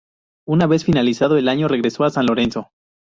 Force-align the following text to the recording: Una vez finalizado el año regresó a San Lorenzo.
Una 0.47 0.65
vez 0.65 0.83
finalizado 0.83 1.37
el 1.37 1.47
año 1.47 1.67
regresó 1.67 2.05
a 2.05 2.09
San 2.09 2.25
Lorenzo. 2.25 2.71